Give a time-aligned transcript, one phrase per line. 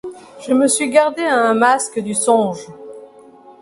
[0.39, 2.65] Je me suis gardée à un masque du songe.